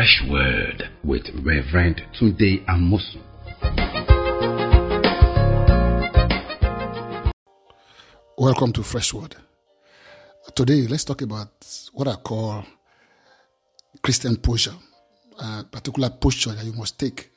[0.00, 3.20] fresh word with Reverend Tunde Amosu.
[8.38, 9.36] Welcome to Fresh Word.
[10.54, 11.50] Today, let's talk about
[11.92, 12.64] what I call
[14.00, 14.72] Christian posture,
[15.38, 17.30] a particular posture that you must take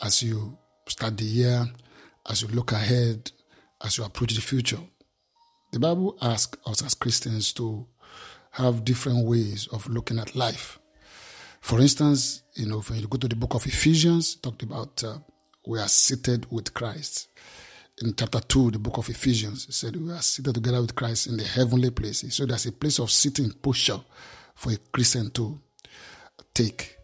[0.00, 0.56] as you
[0.88, 1.66] start the year,
[2.30, 3.30] as you look ahead,
[3.84, 4.80] as you approach the future.
[5.72, 7.86] The Bible asks us as Christians to
[8.52, 10.78] have different ways of looking at life.
[11.64, 15.16] For instance, you know, when you go to the book of Ephesians, talked about uh,
[15.66, 17.28] we are seated with Christ.
[18.02, 21.26] In chapter 2, the book of Ephesians, it said we are seated together with Christ
[21.26, 22.34] in the heavenly places.
[22.34, 23.98] So there's a place of sitting posture
[24.54, 25.58] for a Christian to
[26.52, 26.98] take.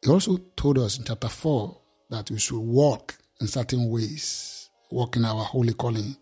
[0.00, 5.16] He also told us in chapter 4 that we should walk in certain ways, walk
[5.16, 6.16] in our holy calling.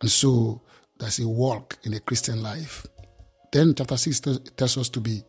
[0.00, 0.62] And so
[0.98, 2.86] there's a walk in a Christian life.
[3.52, 4.20] Then chapter 6
[4.56, 5.22] tells us to be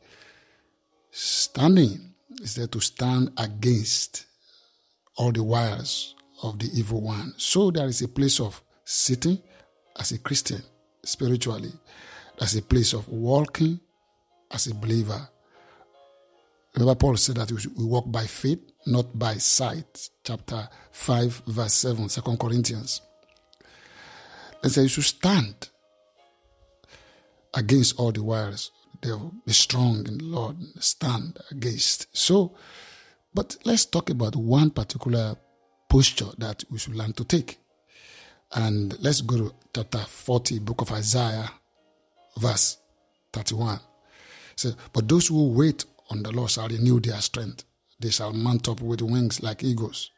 [1.18, 4.26] standing, is there to stand against
[5.16, 6.14] all the wiles
[6.44, 7.34] of the evil one.
[7.38, 9.42] So there is a place of sitting
[9.98, 10.62] as a Christian
[11.04, 11.72] spiritually.
[12.38, 13.80] There's a place of walking
[14.52, 15.30] as a believer.
[16.74, 20.10] Remember, Paul said that we walk by faith, not by sight.
[20.22, 23.02] Chapter 5, verse 7, 2 Corinthians.
[24.62, 25.70] And said you should stand
[27.54, 28.72] against all the wiles.
[29.06, 32.08] Devil, be strong in the Lord, and stand against.
[32.16, 32.56] So,
[33.34, 35.36] but let's talk about one particular
[35.88, 37.60] posture that we should learn to take.
[38.54, 41.52] And let's go to chapter 40, book of Isaiah,
[42.38, 42.78] verse
[43.32, 43.80] 31.
[44.56, 47.64] So, but those who wait on the Lord shall renew their strength.
[48.00, 50.10] They shall mount up with wings like eagles.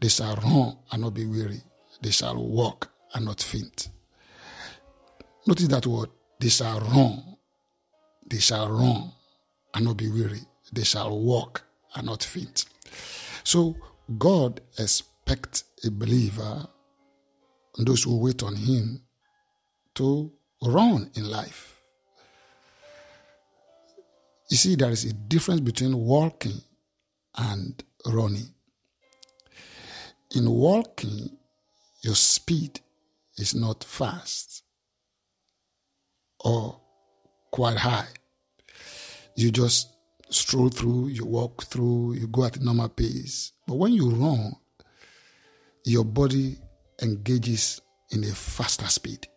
[0.00, 1.62] They shall run and not be weary.
[2.02, 3.90] They shall walk and not faint.
[5.46, 6.10] Notice that word.
[6.40, 7.37] They shall run.
[8.28, 9.12] They shall run
[9.74, 10.40] and not be weary.
[10.72, 12.66] They shall walk and not faint.
[13.44, 13.76] So
[14.18, 16.68] God expects a believer
[17.78, 19.02] those who wait on Him
[19.94, 21.80] to run in life.
[24.50, 26.60] You see, there is a difference between walking
[27.36, 28.48] and running.
[30.34, 31.36] In walking,
[32.02, 32.80] your speed
[33.36, 34.62] is not fast
[36.40, 36.80] or
[37.50, 38.08] quite high.
[39.38, 39.94] You just
[40.30, 43.52] stroll through, you walk through, you go at a normal pace.
[43.68, 44.56] But when you run,
[45.84, 46.56] your body
[47.00, 49.28] engages in a faster speed.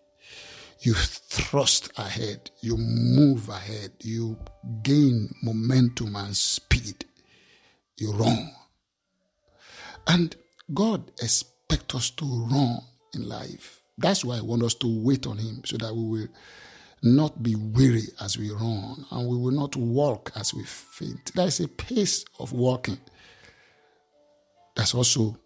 [0.80, 4.40] You thrust ahead, you move ahead, you
[4.82, 7.06] gain momentum and speed.
[7.96, 8.50] You run.
[10.08, 10.36] And
[10.74, 12.80] God expects us to run
[13.14, 13.84] in life.
[14.00, 16.28] That's why I want us to wait on Him so that we will
[17.04, 21.34] not be weary as we run, and we will not walk as we faint.
[21.34, 23.00] There is a pace of walking.
[24.76, 25.38] That's also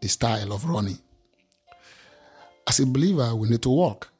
[0.00, 0.98] the style of running.
[2.66, 4.10] As a believer, we need to walk.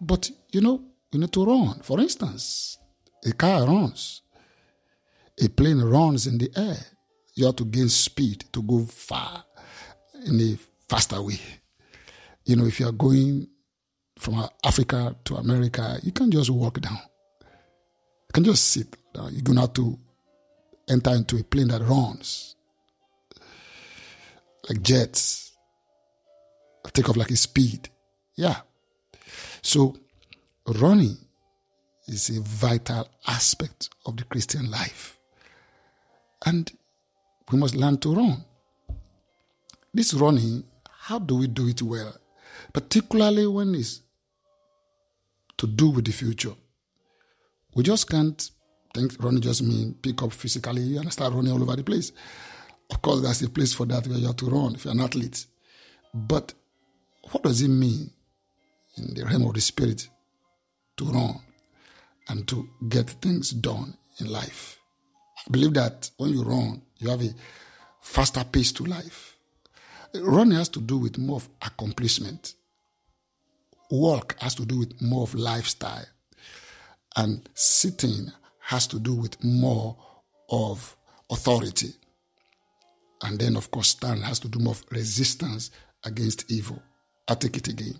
[0.00, 0.82] But, you know,
[1.12, 1.80] we need to run.
[1.82, 2.78] For instance,
[3.24, 4.22] a car runs,
[5.42, 6.76] a plane runs in the air.
[7.34, 9.44] You have to gain speed to go far
[10.26, 11.40] in a faster way.
[12.44, 13.48] You know, if you are going
[14.18, 16.98] from Africa to America, you can't just walk down.
[17.40, 19.32] You can just sit down.
[19.32, 19.98] You're going to have to
[20.88, 22.54] enter into a plane that runs
[24.68, 25.52] like jets,
[26.92, 27.88] take off like a speed.
[28.36, 28.56] Yeah.
[29.62, 29.96] So
[30.66, 31.16] running
[32.06, 35.18] is a vital aspect of the Christian life.
[36.46, 36.70] And
[37.50, 38.44] we must learn to run.
[39.92, 42.14] This running, how do we do it well?
[42.72, 44.00] Particularly when it's
[45.58, 46.54] to do with the future.
[47.74, 48.50] We just can't
[48.94, 52.12] think running just mean pick up physically and start running all over the place.
[52.90, 55.00] Of course, there's a place for that where you have to run if you're an
[55.00, 55.46] athlete.
[56.12, 56.54] But
[57.30, 58.10] what does it mean
[58.96, 60.08] in the realm of the spirit
[60.96, 61.40] to run
[62.28, 64.78] and to get things done in life?
[65.38, 67.34] I believe that when you run, you have a
[68.00, 69.36] faster pace to life.
[70.14, 72.54] Running has to do with more of accomplishment
[74.00, 76.06] Walk has to do with more of lifestyle.
[77.16, 79.96] And sitting has to do with more
[80.50, 80.96] of
[81.30, 81.92] authority.
[83.22, 85.70] And then, of course, stand has to do more of resistance
[86.04, 86.82] against evil.
[87.28, 87.94] i take it again.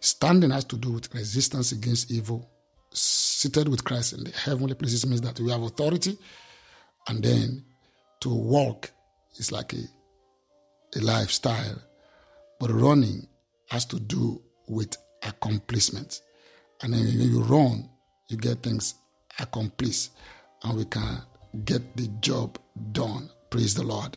[0.00, 2.48] Standing has to do with resistance against evil.
[2.92, 6.18] Seated with Christ in the heavenly places means that we have authority.
[7.08, 7.64] And then
[8.20, 8.90] to walk
[9.36, 9.84] is like a,
[10.96, 11.80] a lifestyle.
[12.60, 13.26] But running
[13.70, 16.20] has to do with accomplishment.
[16.82, 17.88] And then when you run,
[18.28, 18.94] you get things
[19.38, 20.10] accomplished.
[20.62, 21.22] And we can
[21.64, 22.58] get the job
[22.92, 23.30] done.
[23.50, 24.16] Praise the Lord.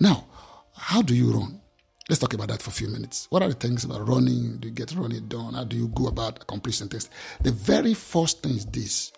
[0.00, 0.26] Now,
[0.74, 1.60] how do you run?
[2.08, 3.26] Let's talk about that for a few minutes.
[3.30, 4.58] What are the things about running?
[4.58, 5.54] Do you get running done?
[5.54, 7.10] How do you go about accomplishing things?
[7.40, 9.12] The very first thing is this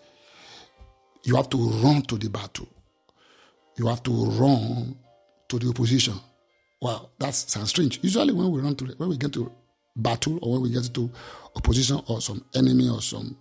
[1.25, 2.69] you have to run to the battle,
[3.77, 4.97] you have to run
[5.49, 6.15] to the opposition.
[6.81, 7.99] Wow, that sounds strange.
[8.03, 9.53] Usually, when we run to when we get to
[9.99, 11.11] battle or when we get to
[11.57, 13.37] opposition or some enemy or some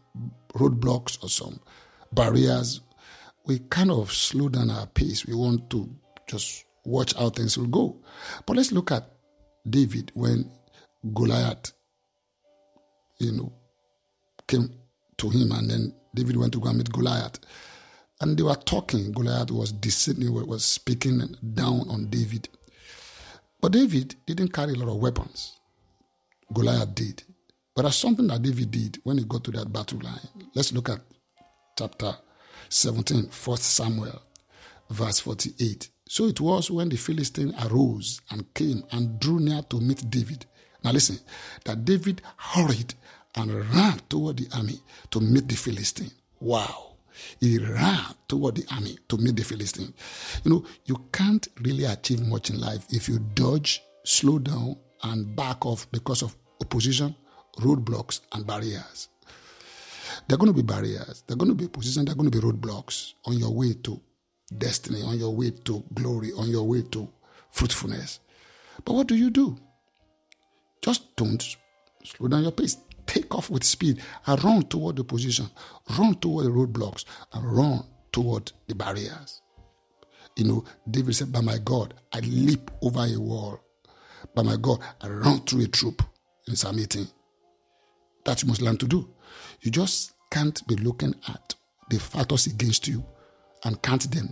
[0.54, 1.60] roadblocks or some
[2.12, 2.82] barriers,
[3.46, 5.26] we kind of slow down our pace.
[5.26, 5.90] We want to
[6.28, 7.98] just watch how things will go.
[8.46, 9.10] But let's look at
[9.70, 10.52] David when
[11.14, 11.72] Goliath,
[13.20, 13.54] you know,
[14.48, 14.74] came
[15.18, 17.40] to him and then David went to go and meet Goliath.
[18.20, 19.12] And they were talking.
[19.12, 21.22] Goliath was deceiving, was speaking
[21.54, 22.50] down on David.
[23.62, 25.57] But David didn't carry a lot of weapons.
[26.54, 27.24] Goliath did.
[27.76, 30.20] But there's something that David did when he got to that battle line.
[30.56, 31.02] Let's look at
[31.78, 32.16] chapter
[32.70, 34.22] 17, 1 Samuel,
[34.90, 35.90] verse 48.
[36.10, 40.46] So it was when the Philistine arose and came and drew near to meet David.
[40.84, 41.20] Now listen,
[41.66, 42.94] that David hurried
[43.36, 44.80] and ran toward the army
[45.12, 46.12] to meet the Philistine.
[46.40, 46.96] Wow.
[47.40, 49.94] He ran toward the army to meet the Philistine.
[50.44, 55.36] You know, you can't really achieve much in life if you dodge, slow down, and
[55.36, 57.16] back off because of opposition,
[57.60, 59.10] roadblocks, and barriers.
[60.28, 62.32] There are going to be barriers, there are going to be opposition, there are going
[62.32, 64.00] to be roadblocks on your way to
[64.58, 67.10] destiny, on your way to glory, on your way to
[67.52, 68.20] fruitfulness.
[68.84, 69.58] But what do you do?
[70.82, 71.44] Just don't
[72.04, 72.78] slow down your pace.
[73.06, 75.50] Take off with speed and run toward the position,
[75.98, 79.42] run toward the roadblocks, and run toward the barriers.
[80.36, 83.60] You know, David said, By my God, I leap over a wall.
[84.38, 86.04] By my God, I run through a troop
[86.48, 87.08] in Psalm 18.
[88.24, 89.10] That you must learn to do.
[89.62, 91.56] You just can't be looking at
[91.90, 93.04] the factors against you
[93.64, 94.32] and count them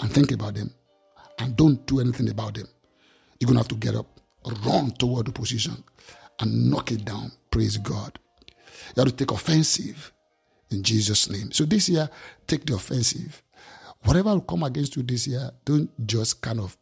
[0.00, 0.74] and think about them
[1.38, 2.66] and don't do anything about them.
[3.38, 4.08] You're going to have to get up,
[4.64, 5.84] run toward the position
[6.40, 7.30] and knock it down.
[7.52, 8.18] Praise God.
[8.96, 10.12] You have to take offensive
[10.72, 11.52] in Jesus' name.
[11.52, 12.10] So this year,
[12.48, 13.40] take the offensive.
[14.02, 16.76] Whatever will come against you this year, don't just kind of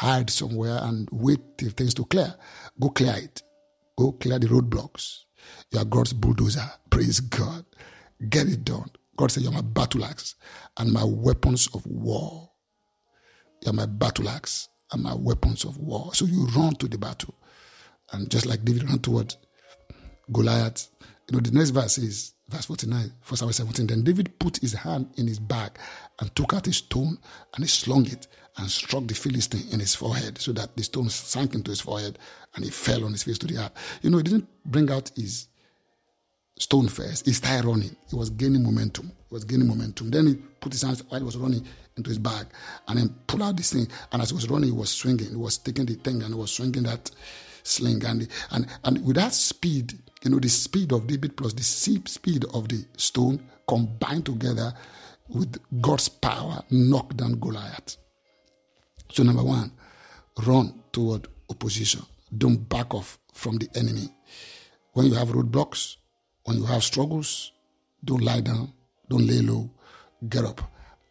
[0.00, 2.34] hide somewhere and wait till things to clear.
[2.80, 3.42] Go clear it.
[3.98, 5.24] Go clear the roadblocks.
[5.70, 6.64] You are God's bulldozer.
[6.88, 7.66] Praise God.
[8.30, 8.90] Get it done.
[9.18, 10.36] God said, You're my battle axe
[10.78, 12.50] and my weapons of war.
[13.62, 16.14] You're my battle axe and my weapons of war.
[16.14, 17.34] So you run to the battle.
[18.10, 19.34] And just like David ran toward
[20.32, 20.88] Goliath,
[21.28, 22.98] you know, the next verse is verse 49,
[23.28, 23.86] 1 Samuel 17.
[23.86, 25.72] Then David put his hand in his bag
[26.18, 27.18] and took out a stone
[27.54, 31.08] and he slung it and struck the Philistine in his forehead so that the stone
[31.08, 32.18] sank into his forehead
[32.54, 33.72] and he fell on his face to the earth.
[34.02, 35.48] You know, he didn't bring out his
[36.58, 37.26] stone first.
[37.26, 37.96] He started running.
[38.08, 39.12] He was gaining momentum.
[39.28, 40.10] He was gaining momentum.
[40.10, 41.64] Then he put his hands while he was running
[41.96, 42.46] into his bag
[42.88, 43.88] and then pulled out this thing.
[44.12, 45.30] And as he was running, he was swinging.
[45.30, 47.10] He was taking the thing and he was swinging that
[47.62, 48.04] sling.
[48.04, 52.44] And, and, and with that speed, you know, the speed of David plus the speed
[52.52, 54.74] of the stone combined together
[55.28, 57.96] with God's power knocked down Goliath.
[59.12, 59.72] So, number one,
[60.46, 62.02] run toward opposition.
[62.36, 64.08] Don't back off from the enemy.
[64.92, 65.96] When you have roadblocks,
[66.44, 67.52] when you have struggles,
[68.04, 68.72] don't lie down,
[69.08, 69.70] don't lay low,
[70.28, 70.60] get up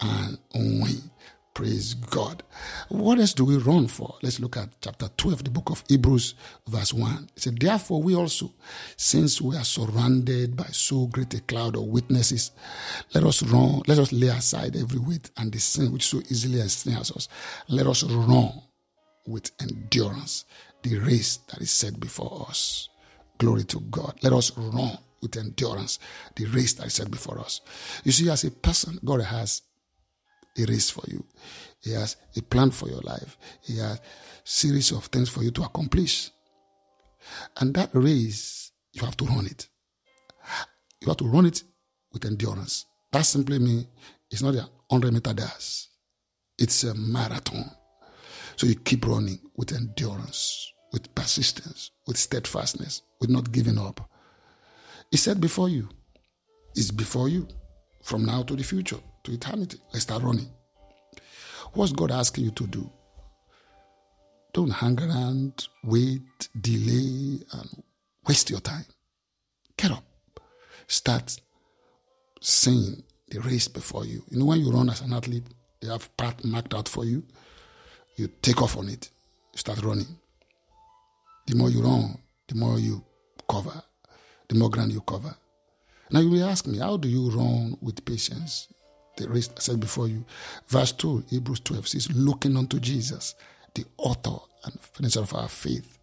[0.01, 1.11] and win.
[1.59, 2.41] Praise God.
[2.87, 4.15] What else do we run for?
[4.23, 6.35] Let's look at chapter 12, the book of Hebrews,
[6.65, 7.31] verse 1.
[7.35, 8.53] It said, Therefore, we also,
[8.95, 12.51] since we are surrounded by so great a cloud of witnesses,
[13.13, 16.61] let us run, let us lay aside every weight and the sin which so easily
[16.61, 17.27] ensnares us.
[17.67, 18.53] Let us run
[19.27, 20.45] with endurance
[20.83, 22.87] the race that is set before us.
[23.37, 24.17] Glory to God.
[24.23, 25.99] Let us run with endurance
[26.37, 27.59] the race that is set before us.
[28.05, 29.63] You see, as a person, God has
[30.59, 31.25] a race for you.
[31.81, 33.37] He has a plan for your life.
[33.61, 34.01] He has a
[34.43, 36.31] series of things for you to accomplish.
[37.57, 39.67] And that race, you have to run it.
[41.01, 41.63] You have to run it
[42.11, 42.85] with endurance.
[43.11, 43.87] That simply means
[44.29, 45.87] it's not a 100 meter dash.
[46.57, 47.71] It's a marathon.
[48.55, 54.09] So you keep running with endurance, with persistence, with steadfastness, with not giving up.
[55.11, 55.89] It's set before you.
[56.75, 57.47] It's before you
[58.03, 59.79] from now to the future, to eternity.
[59.93, 60.49] Let's start running.
[61.73, 62.89] What's God asking you to do?
[64.53, 67.83] Don't hang around, wait, delay, and
[68.27, 68.85] waste your time.
[69.77, 70.03] Get up.
[70.87, 71.39] Start
[72.41, 74.23] seeing the race before you.
[74.29, 75.45] You know, when you run as an athlete,
[75.81, 77.23] they have path marked out for you.
[78.15, 79.09] You take off on it.
[79.53, 80.17] You start running.
[81.45, 83.03] The more you run, the more you
[83.47, 83.81] cover,
[84.47, 85.35] the more ground you cover.
[86.11, 88.67] Now you may ask me, how do you run with patience?
[89.19, 90.25] The race set before you.
[90.67, 93.35] Verse 2, Hebrews 12 says, looking unto Jesus,
[93.75, 95.97] the author and finisher of our faith.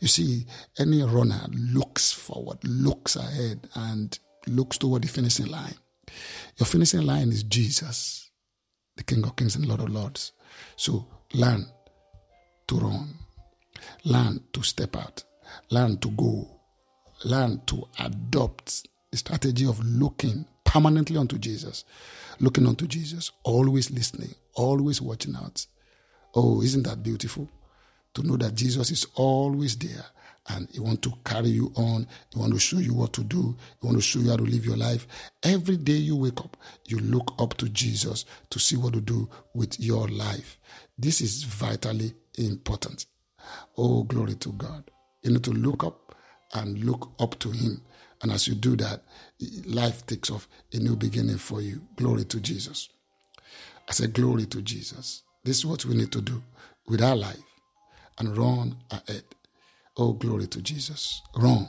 [0.00, 0.46] You see,
[0.78, 5.74] any runner looks forward, looks ahead, and looks toward the finishing line.
[6.58, 8.30] Your finishing line is Jesus,
[8.96, 10.32] the King of Kings and Lord of Lords.
[10.76, 11.66] So learn
[12.68, 13.14] to run,
[14.04, 15.24] learn to step out,
[15.70, 16.60] learn to go,
[17.24, 21.84] learn to adopt the strategy of looking permanently unto Jesus,
[22.40, 25.64] looking unto Jesus, always listening, always watching out.
[26.34, 27.48] Oh, isn't that beautiful?
[28.14, 30.04] To know that Jesus is always there
[30.48, 32.08] and he want to carry you on.
[32.32, 33.56] He want to show you what to do.
[33.80, 35.06] He want to show you how to live your life.
[35.44, 39.30] Every day you wake up, you look up to Jesus to see what to do
[39.54, 40.58] with your life.
[40.98, 43.06] This is vitally important.
[43.78, 44.90] Oh, glory to God.
[45.22, 46.16] You need to look up
[46.52, 47.80] and look up to him.
[48.24, 49.02] And as you do that,
[49.66, 51.82] life takes off a new beginning for you.
[51.96, 52.88] Glory to Jesus.
[53.86, 55.24] I said, Glory to Jesus.
[55.44, 56.42] This is what we need to do
[56.88, 57.42] with our life
[58.18, 59.24] and run ahead.
[59.98, 61.20] Oh, glory to Jesus.
[61.36, 61.68] Run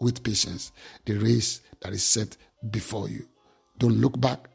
[0.00, 0.72] with patience
[1.04, 2.36] the race that is set
[2.72, 3.24] before you.
[3.78, 4.48] Don't look back.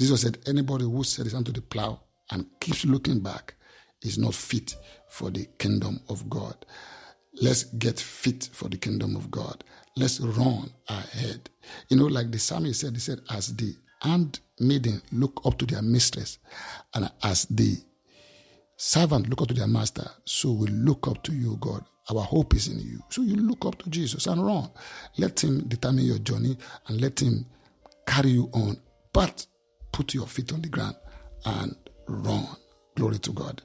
[0.00, 3.56] Jesus said, Anybody who sets his hand to the plow and keeps looking back
[4.00, 4.74] is not fit
[5.10, 6.56] for the kingdom of God.
[7.40, 9.62] Let's get fit for the kingdom of God.
[9.96, 11.50] Let's run ahead.
[11.88, 15.82] You know, like the psalmist said, he said, as the handmaiden look up to their
[15.82, 16.38] mistress,
[16.94, 17.76] and as the
[18.76, 21.84] servant look up to their master, so we look up to you, God.
[22.08, 23.00] Our hope is in you.
[23.08, 24.70] So you look up to Jesus and run.
[25.18, 27.46] Let him determine your journey and let him
[28.06, 28.80] carry you on.
[29.12, 29.44] But
[29.92, 30.94] put your feet on the ground
[31.44, 31.74] and
[32.06, 32.46] run.
[32.94, 33.60] Glory to God.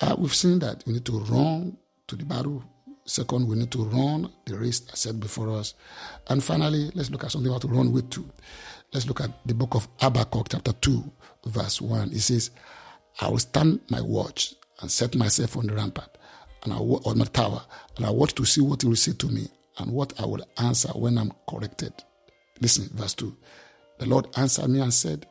[0.00, 2.62] Uh, we've seen that you need to run to the battle.
[3.08, 5.72] Second, we need to run the race set before us.
[6.28, 8.28] And finally, let's look at something how to run with too.
[8.92, 11.04] Let's look at the book of Habakkuk, chapter 2,
[11.46, 12.12] verse 1.
[12.12, 12.50] It says,
[13.20, 16.18] I will stand my watch and set myself on the rampart
[16.64, 17.62] and I on the tower,
[17.96, 19.48] and I watch to see what he will say to me
[19.78, 21.94] and what I will answer when I'm corrected.
[22.60, 23.34] Listen, verse 2.
[24.00, 25.26] The Lord answered me and said,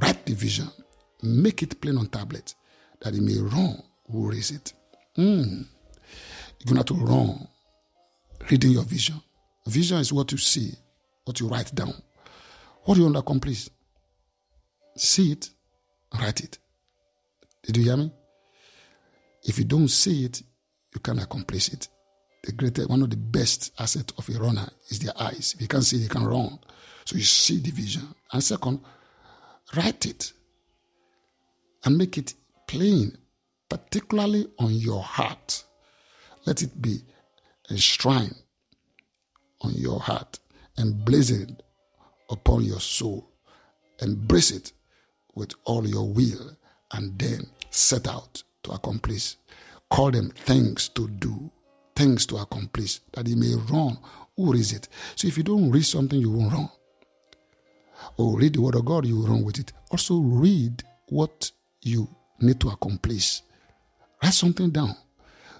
[0.00, 0.68] Write the vision,
[1.20, 2.54] make it plain on tablet,
[3.00, 4.72] that he may run who reads it.
[5.18, 5.66] Mm.
[6.58, 7.48] You're going to have to run
[8.50, 9.20] reading your vision.
[9.66, 10.72] Vision is what you see,
[11.24, 11.94] what you write down.
[12.84, 13.68] What do you want to accomplish?
[14.96, 15.50] See it,
[16.18, 16.58] write it.
[17.62, 18.12] Did you hear me?
[19.44, 20.42] If you don't see it,
[20.94, 21.88] you can't accomplish it.
[22.44, 25.52] The greatest, one of the best assets of a runner is their eyes.
[25.54, 26.58] If you can't see, you can run.
[27.04, 28.14] So you see the vision.
[28.32, 28.80] And second,
[29.76, 30.32] write it
[31.84, 32.34] and make it
[32.66, 33.16] plain,
[33.68, 35.64] particularly on your heart.
[36.44, 37.00] Let it be
[37.70, 38.34] enshrined
[39.60, 40.38] on your heart
[40.76, 41.62] and blazoned
[42.30, 43.28] upon your soul.
[44.00, 44.72] Embrace it
[45.34, 46.56] with all your will
[46.92, 49.36] and then set out to accomplish.
[49.90, 51.50] Call them things to do,
[51.94, 53.98] things to accomplish, that he may run.
[54.36, 54.88] Who is it?
[55.14, 56.70] So if you don't read something, you won't run.
[58.16, 59.72] Or read the word of God, you will run with it.
[59.90, 61.50] Also read what
[61.82, 62.08] you
[62.40, 63.42] need to accomplish.
[64.22, 64.96] Write something down.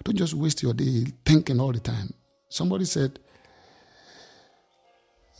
[0.03, 2.13] Don't just waste your day thinking all the time.
[2.49, 3.19] Somebody said,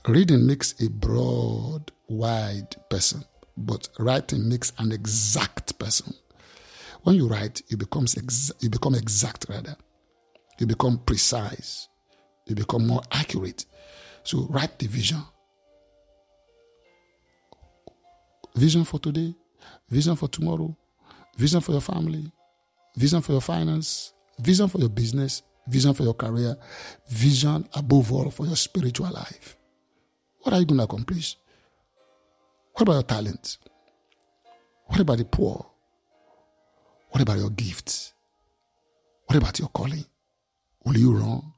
[0.08, 3.24] reading makes a broad, wide person,
[3.58, 6.14] but writing makes an exact person.
[7.04, 9.76] When you write, you become exa- you become exact rather.
[10.60, 11.90] You become precise.
[12.46, 13.66] You become more accurate.
[14.24, 15.22] So write the vision.
[18.56, 19.34] Vision for today,
[19.90, 20.78] vision for tomorrow,
[21.38, 22.32] vision for your family,
[22.96, 26.56] vision for your finance, vision for your business, vision for your career,
[27.08, 29.56] vision above all for your spiritual life.
[30.42, 31.38] What are you going to accomplish?
[32.74, 33.58] What about your talent?
[34.88, 35.66] What about the poor?
[37.10, 38.14] What about your gifts?
[39.28, 40.06] What about your calling?
[40.84, 41.54] Will you run?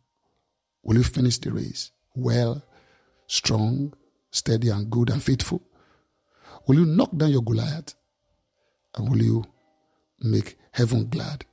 [0.84, 2.64] Will you finish the race well,
[3.28, 3.94] strong,
[4.32, 5.62] steady, and good and faithful?
[6.68, 7.96] Will you knock down your Goliath?
[8.96, 9.46] And will you
[10.22, 11.46] make heaven glad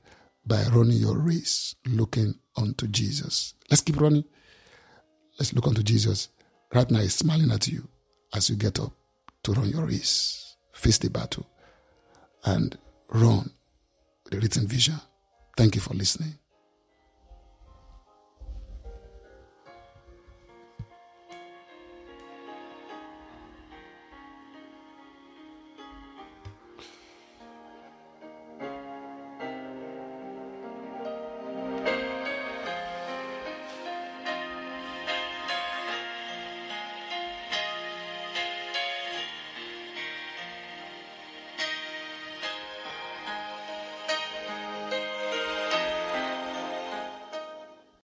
[0.47, 3.55] by running your race looking unto Jesus?
[3.71, 4.25] Let's keep running.
[5.39, 6.29] Let's look unto Jesus.
[6.75, 7.89] Right now, he's smiling at you
[8.35, 8.93] as you get up
[9.43, 11.47] to run your race, face the battle,
[12.45, 12.77] and
[13.09, 13.51] run
[14.25, 15.01] with a written vision.
[15.57, 16.39] Thank you for listening.